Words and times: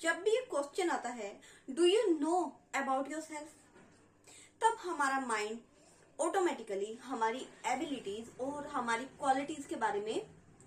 जब 0.00 0.22
भी 0.22 0.30
ये 0.30 0.40
क्वेश्चन 0.50 0.90
आता 0.90 1.08
है 1.08 1.40
do 1.70 1.84
you 1.84 2.02
know 2.18 2.36
about 2.74 3.10
yourself 3.20 3.48
तब 4.60 4.76
हमारा 4.80 5.20
माइंड 5.20 5.58
ऑटोमेटिकली 6.20 6.92
हमारी 6.94 7.46
एबिलिटीज 7.66 8.30
और 8.40 8.66
हमारी 8.66 9.04
क्वालिटीज 9.04 9.66
के 9.66 9.76
बारे 9.76 10.00
में 10.00 10.20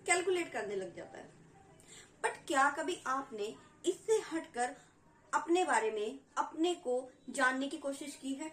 कैलकुलेट 0.06 0.52
करने 0.52 0.76
लग 0.76 0.96
जाता 0.96 1.18
है। 1.18 1.30
बट 2.24 2.46
क्या 2.48 2.70
कभी 2.70 3.02
आपने 3.08 3.56
इससे 3.86 4.20
हटकर 4.32 4.76
अपने 5.34 5.64
बारे 5.64 5.92
में, 5.92 6.20
अपने 6.38 6.74
को 6.76 7.10
जानने 7.30 7.68
की 7.68 7.78
कोशिश 7.78 8.16
की 8.16 8.34
है? 8.34 8.50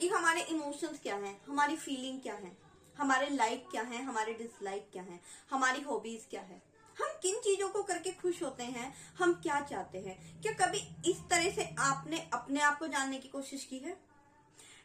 कि 0.00 0.08
हमारे 0.08 0.42
इमोशंस 0.42 1.00
क्या 1.02 1.16
हैं, 1.16 1.40
हमारी 1.44 1.76
फीलिंग 1.76 2.20
क्या 2.20 2.34
है, 2.34 2.56
हमारे 2.98 3.28
लाइक 3.28 3.66
क्या 3.70 3.82
है, 3.82 4.02
हमारे 4.02 4.34
डिसलाइक 4.34 4.88
क्या 4.92 5.02
है, 5.02 5.20
हमारी 5.50 5.80
हॉबीज 5.80 6.26
क्या 6.30 6.40
है? 6.40 6.62
हम 7.00 7.12
किन 7.22 7.38
चीज़ों 7.40 7.68
को 7.68 7.82
करके 7.82 8.10
खुश 8.12 8.42
होते 8.42 8.64
हैं? 8.64 8.92
हम 9.18 9.32
क्या 9.42 9.60
चाहते 9.60 9.98
हैं? 9.98 10.40
क्या 10.42 10.52
कभी 10.56 10.78
इस 11.10 11.18
तरह 11.30 11.50
से 11.50 11.68
आपने 11.78 12.18
अपने 12.32 12.60
आप 12.60 12.78
को 12.78 12.86
जानने 12.86 13.18
की 13.18 13.28
कोशिश 13.28 13.64
की 13.64 13.78
है? 13.78 13.96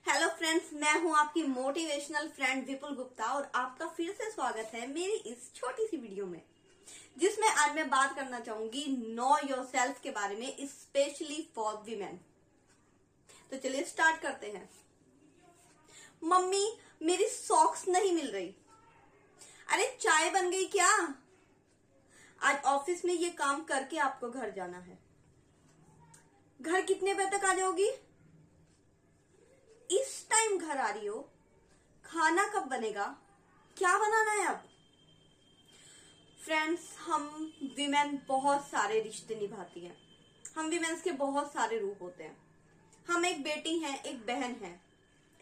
हेलो 0.06 0.28
फ्रेंड्स 0.30 0.70
मैं 0.74 0.94
हूँ 1.02 1.16
आपकी 1.16 1.44
मोटिवेशनल 1.44 2.28
फ्रेंड 2.28 2.66
विपुल 2.68 2.96
गुप्ता 2.96 3.26
और 3.26 3.52
आपका 3.56 3.88
फिर 3.88 4.12
से 4.12 4.30
स्वागत 4.32 4.72
है 4.74 4.88
मेरी 4.88 5.16
इस 5.32 5.52
छोटी 5.56 5.88
सी 5.88 5.98
वीडियो 5.98 6.26
में, 6.26 6.42
जिसमें 7.18 7.48
आज 7.48 7.76
मैं 7.76 7.90
बात 7.90 8.16
करना 8.16 8.40
चाहूँगी 8.40 8.86
नो 9.16 9.38
योर 9.50 9.64
सेल्फ 9.66 10.02
के 10.02 10.12
बारे 10.12 10.36
में 10.36 10.68
स्पेशली 10.68 11.42
फॉर 11.56 11.82
वीमेन 11.86 12.20
तो 13.52 13.58
चलिए 13.58 13.84
स्टार्ट 13.84 14.22
करते 14.22 14.48
हैं। 14.48 14.70
मम्मी, 16.22 16.78
मेरी 17.02 17.28
सॉक्स 17.28 17.88
नहीं 17.88 18.12
मिल 18.12 18.32
रही। 18.32 18.56
अरे, 19.70 19.86
चाय 20.02 20.30
बन 20.30 20.50
गई 20.52 20.66
क्या? 20.68 20.92
आज 22.46 22.64
ऑफ़िस 22.64 23.06
में 23.06 23.14
ये 23.14 23.30
काम 23.30 23.64
करके 23.64 23.98
आपको 23.98 24.30
घर 24.30 24.52
जाना 24.52 24.78
है। 24.78 25.00
घर 26.62 26.82
कितने 26.82 27.14
बजे 27.14 27.38
तक 27.38 27.46
आ 27.46 27.54
जाओगी? 27.54 27.90
इस 29.92 30.28
टाइम 30.30 30.58
घर 30.58 30.78
आ 30.78 30.90
रही 30.90 31.08
हो। 31.08 31.30
खाना 32.06 32.48
कब 32.48 32.64
बनेगा? 32.64 33.18
क्या 33.78 33.98
बनाना 33.98 34.32
है 34.32 34.46
अब? 34.48 34.70
फ्रेंड्स 36.46 36.98
हम 36.98 37.54
विमेन 37.78 38.22
बहुत 38.28 38.68
सारे 38.68 39.00
रिश्ते 39.02 39.36
निभाती 39.36 39.86
हैं। 39.86 39.98
हम 40.58 40.66
विमेन्स 40.66 41.02
के 41.02 41.12
बहुत 41.12 41.54
सारे 41.54 41.80
रूप 41.80 42.00
होते 42.02 42.24
हैं। 42.24 42.38
हम 43.10 43.26
एक 43.26 43.44
बेटी 43.44 43.80
हैं, 43.80 44.04
एक 44.04 44.26
बहन 44.26 44.52
है। 44.52 44.82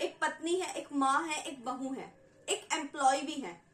एक 0.01 0.19
पत्नी 0.21 0.55
है, 0.55 0.73
एक 0.73 0.93
माँ 0.93 1.27
है, 1.27 1.43
एक 1.43 1.65
बहू 1.65 1.93
है। 1.93 2.13
एक 2.49 2.67
एम्प्लॉय 2.73 3.21
भी 3.21 3.33
है। 3.33 3.73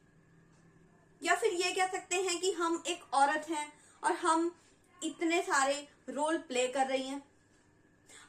या 1.23 1.36
फिर 1.36 1.54
ये 1.54 1.72
कह 1.72 1.88
सकते 1.88 2.16
हैं 2.16 2.29
हम 2.60 2.84
एक 2.88 3.04
औरत 3.14 3.46
हैं 3.50 3.72
और 4.04 4.12
हम 4.14 4.52
इतने 5.04 5.42
सारे 5.42 5.88
रोल 6.10 6.38
प्ले 6.38 6.68
कर 6.68 6.88
रही 6.88 7.08
हैं। 7.08 7.22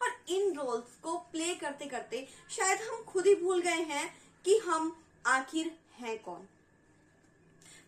और 0.03 0.11
इन 0.29 0.53
रोल्स 0.55 0.95
को 1.03 1.17
प्ले 1.33 1.55
करते 1.55 1.87
करते 1.87 2.27
शायद 2.51 2.81
हम 2.81 3.03
खुद 3.03 3.27
ही 3.27 3.35
भूल 3.35 3.61
गए 3.61 3.83
हैं 3.85 4.07
कि 4.45 4.57
हम 4.59 4.97
आखिर 5.27 5.71
हैं 5.99 6.19
कौन। 6.23 6.47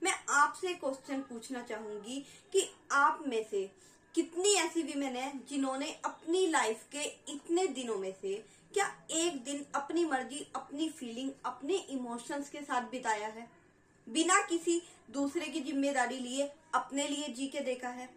मैं 0.02 0.12
आपसे 0.30 0.74
क्वेश्चन 0.74 1.20
पूछना 1.20 1.62
चाहूँगी 1.62 2.20
कि 2.52 2.68
आप 2.92 3.22
में 3.26 3.44
से 3.50 3.70
कितनी 4.14 4.54
ऐसी 4.54 4.82
विमेन 4.82 5.16
है 5.16 5.46
जिन्होंने 5.46 5.90
अपनी 6.04 6.46
लाइफ 6.46 6.84
के 6.92 7.04
इतने 7.32 7.66
दिनों 7.66 7.96
में 7.96 8.12
से 8.20 8.34
क्या 8.74 8.86
एक 9.10 9.42
दिन 9.44 9.64
अपनी 9.74 10.04
मर्ज़ी, 10.04 10.46
अपनी 10.56 10.88
फीलिंग 10.88 11.30
अपने 11.44 11.74
इमोशंस 11.74 12.50
के 12.50 12.60
साथ 12.60 12.90
बिताया 12.90 13.28
है? 13.28 13.61
बिना 14.06 14.40
किसी 14.42 14.80
दूसरे 15.10 15.46
की 15.46 15.60
ज़िम्मेदारी 15.60 16.18
लिए 16.18 16.50
अपने 16.74 17.08
लिए 17.08 17.28
जी 17.28 17.46
के 17.48 17.60
देखा 17.60 17.88
है? 17.88 18.08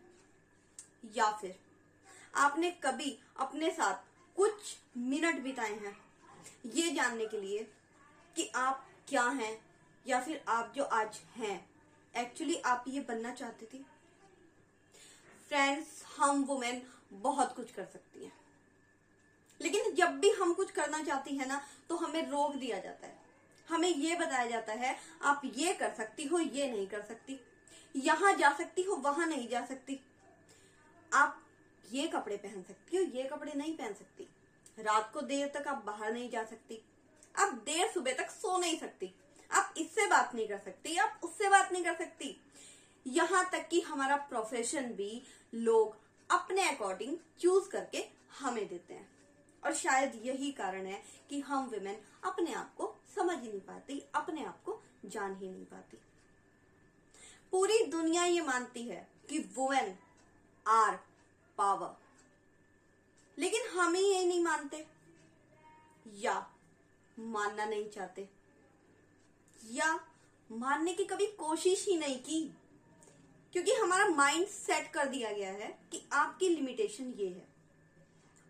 या 1.15 1.31
फिर 1.31 1.55
आपने 2.35 2.71
कभी 2.83 3.17
अपने 3.39 3.71
साथ 3.71 4.03
कुछ 4.37 4.75
मिनट 4.97 5.41
बिताए 5.43 5.73
हैं? 5.73 5.97
ये 6.65 6.89
जानने 6.91 7.25
के 7.25 7.41
लिए 7.41 7.67
कि 8.35 8.51
आप 8.55 8.85
क्या 9.07 9.23
हैं 9.23 9.57
या 10.05 10.19
फिर 10.19 10.43
आप 10.47 10.73
जो 10.75 10.83
आज 10.83 11.19
हैं 11.35 11.69
एक्चुअली 12.13 12.55
आप 12.65 12.85
ये 12.87 12.99
बनना 12.99 13.33
चाहती 13.33 13.65
थी? 13.65 13.85
फ्रेंड्स 15.49 16.03
हम 16.17 16.43
वुमेन 16.43 16.81
बहुत 17.13 17.55
कुछ 17.55 17.71
कर 17.71 17.85
सकती 17.85 18.25
हैं। 18.25 18.31
लेकिन 19.61 19.93
जब 19.95 20.19
भी 20.19 20.29
हम 20.31 20.53
कुछ 20.53 20.71
करना 20.71 21.03
चाहती 21.03 21.35
है 21.37 21.47
ना 21.47 21.61
तो 21.89 21.95
हमें 21.95 22.21
रोक 22.31 22.55
दिया 22.55 22.79
जाता 22.79 23.07
है। 23.07 23.24
हमें 23.69 23.89
ये 23.89 24.15
बताया 24.15 24.45
जाता 24.45 24.73
है, 24.73 24.97
आप 25.21 25.41
ये 25.45 25.73
कर 25.73 25.93
सकती 25.93 26.25
हो, 26.25 26.39
ये 26.39 26.71
नहीं 26.71 26.87
कर 26.87 27.01
सकती। 27.01 27.39
यहाँ 27.95 28.33
जा 28.33 28.53
सकती 28.53 28.81
हो, 28.81 28.95
वहाँ 28.95 29.27
नहीं 29.27 29.47
जा 29.47 29.65
सकती। 29.65 29.99
आप 31.13 31.41
ये 31.91 32.07
कपड़े 32.07 32.37
पहन 32.37 32.63
सकती 32.63 32.97
हो, 32.97 33.03
ये 33.03 33.23
कपड़े 33.23 33.53
नहीं 33.53 33.77
पहन 33.77 33.93
सकती। 33.93 34.29
रात 34.79 35.11
को 35.13 35.21
देर 35.21 35.47
तक 35.47 35.67
आप 35.67 35.83
बाहर 35.85 36.13
नहीं 36.13 36.29
जा 36.29 36.43
सकती। 36.43 36.81
आप 37.39 37.53
देर 37.53 37.91
सुबह 37.91 38.13
तक 38.13 38.29
सो 38.29 38.57
नहीं 38.57 38.79
सकती। 38.79 39.15
आप 39.51 39.73
इससे 39.77 40.07
बात 40.07 40.35
नहीं 40.35 40.47
कर 40.47 40.57
सकती, 40.57 40.95
आप 40.97 41.19
उससे 41.23 41.49
बात 41.49 41.71
नहीं 41.71 41.83
कर 41.83 41.95
सकती। 41.95 42.41
यहाँ 43.07 43.49
तक 43.51 43.67
कि 43.69 43.81
हमारा 43.81 44.15
प्रोफेशन 44.15 44.85
भी 44.85 45.23
लोग 45.53 45.97
अपने 46.31 46.69
अकॉर्डिंग 46.69 47.17
चूज़ 47.39 47.69
करके 47.69 48.05
हमें 48.39 48.67
देते 48.67 48.93
हैं। 48.93 49.15
और 49.63 49.73
शायद 49.73 50.21
यही 50.25 50.51
कारण 50.51 50.85
है 50.85 51.03
कि 51.29 51.39
हम 51.39 51.67
विमेन 51.67 51.97
अपने 52.23 52.53
आप 52.53 52.75
को 52.75 52.94
समझ 53.15 53.37
ही 53.39 53.47
नहीं 53.47 53.59
पाती, 53.59 53.99
अपने 54.15 54.43
आप 54.45 54.61
को 54.63 54.81
जान 55.05 55.35
ही 55.35 55.49
नहीं 55.49 55.65
पाती। 55.65 55.97
पूरी 57.53 57.83
दुनिया 57.85 58.25
ये 58.25 58.41
मानती 58.41 58.83
है 58.83 59.07
कि 59.29 59.39
वुमेन 59.55 59.95
आर 60.65 60.99
पावर 61.57 62.03
लेकिन 63.37 63.67
हम 63.69 63.95
ही 63.95 64.03
ये 64.03 64.25
नहीं 64.25 64.43
मानते, 64.43 64.85
या 66.15 66.35
मानना 67.17 67.65
नहीं 67.65 67.89
चाहते, 67.89 68.27
या 69.63 69.93
मानने 70.49 70.93
की 70.93 71.03
कभी 71.05 71.25
कोशिश 71.39 71.85
ही 71.87 71.97
नहीं 71.97 72.17
की, 72.19 72.41
क्योंकि 73.53 73.71
हमारा 73.71 74.07
माइंड 74.07 74.47
सेट 74.47 74.91
कर 74.91 75.07
दिया 75.07 75.31
गया 75.31 75.51
है 75.51 75.67
कि 75.91 76.01
आपकी 76.13 76.49
लिमिटेशन 76.49 77.13
ये 77.17 77.27
है। 77.27 77.47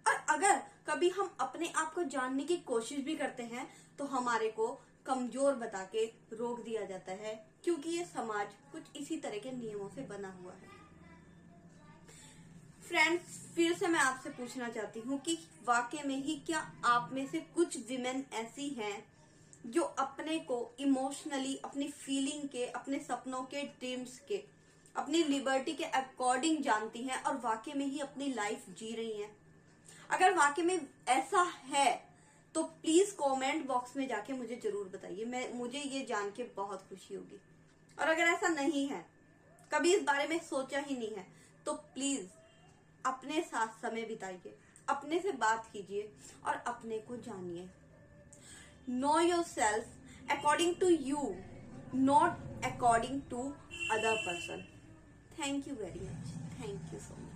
और 0.06 0.16
अगर 0.30 0.62
कभी 0.88 1.10
हम 1.10 1.36
अपने 1.42 1.72
आप 1.76 1.94
को 1.94 2.04
जानने 2.10 2.44
की 2.44 2.58
कोशिश 2.66 3.04
भी 3.06 3.16
करते 3.16 3.44
हैं 3.46 3.68
तो 4.00 4.06
हमारे 4.08 4.50
को 4.52 4.68
कमज़ोर 5.06 5.56
बता 5.56 5.84
के 5.92 6.06
रोक 6.34 6.64
दिया 6.66 6.84
जाता 6.86 7.12
है, 7.14 7.34
क्योंकि 7.64 7.90
ये 7.90 8.04
समाज 8.06 8.48
कुछ 8.72 8.96
इसी 8.96 9.18
तरह 9.18 9.38
के 9.40 9.52
नियमों 9.52 9.90
से 9.90 10.02
बना 10.10 10.32
हुआ 10.42 10.54
है। 10.54 10.74
फ्रेंड्स 12.88 13.38
फिर 13.56 13.74
से 13.74 13.88
मैं 13.88 14.00
आपसे 14.00 14.30
पूछना 14.32 14.70
चाहती 14.70 15.00
हूँ 15.00 15.20
कि 15.20 15.38
वाकई 15.68 16.08
में 16.08 16.18
ही 16.24 16.36
क्या 16.46 16.60
आप 16.86 17.10
में 17.14 17.26
से 17.28 17.40
कुछ 17.56 17.78
विमेन 17.90 18.24
ऐसी 18.36 18.70
हैं 18.72 19.04
जो 19.68 19.82
अपने 19.82 20.38
को 20.42 20.60
इमोशनली 20.80 21.56
अपनी 21.66 21.88
फीलिंग 21.88 22.50
के, 22.50 22.66
अपने 22.66 23.00
सपनों 23.00 23.42
के 23.44 23.64
ड्रीम्स 23.64 24.20
के, 24.28 24.44
अपनी 24.96 25.24
लिबर्टी 25.24 25.74
के 25.74 25.84
अकॉर्डिंग 25.94 26.64
जानती 26.64 27.04
हैं 27.04 27.24
और 27.24 27.38
वाकई 27.44 27.74
में 27.76 27.86
ही 27.86 28.00
अपनी 28.02 28.34
लाइफ 28.34 28.70
जी 28.80 28.94
रही 28.96 29.22
हैं? 29.22 29.36
अगर 30.12 30.34
वाकई 30.34 30.62
में 30.62 30.80
ऐसा 31.10 31.42
है 31.66 31.90
तो 32.56 32.64
प्लीज़ 32.82 33.12
कमेंट 33.16 33.66
बॉक्स 33.68 33.96
में 33.98 34.08
जाके 34.08 34.34
मुझे 34.34 34.56
ज़रूर 34.64 34.90
बताइए। 34.90 35.26
मैं, 35.26 35.54
मुझे 35.54 35.80
ये 35.80 36.06
जान 36.06 36.30
के 36.32 36.44
बहुत 36.58 36.86
खुशी 36.90 37.14
होगी। 37.16 37.40
और 37.98 38.10
अगर 38.10 38.24
ऐसा 38.26 38.48
नहीं 38.50 38.88
है, 38.88 39.06
कभी 39.72 39.94
इस 39.96 40.04
बारे 40.04 40.28
में 40.28 40.38
सोचा 40.42 40.80
ही 40.80 40.98
नहीं 40.98 41.16
है 41.16 41.26
तो 41.66 41.74
प्लीज़ 41.74 42.26
अपने 43.06 43.42
साथ 43.44 43.82
समय 43.82 44.06
बिताइए, 44.06 44.56
अपने 44.88 45.20
से 45.20 45.32
बात 45.34 45.70
कीजिए 45.74 46.10
और 46.46 46.64
अपने 46.68 47.00
को 47.00 47.16
जानिए। 47.18 47.68
Know 48.92 49.20
yourself 49.46 50.32
according 50.32 50.76
to 50.76 50.90
you 50.90 51.36
not 51.96 52.64
according 52.66 53.22
to 53.30 53.42
other 53.92 54.16
person 54.26 54.66
thank 55.40 55.68
you 55.68 55.76
very 55.76 56.00
much 56.00 56.34
thank 56.60 56.94
you 56.94 57.00
so 57.00 57.14
much 57.16 57.34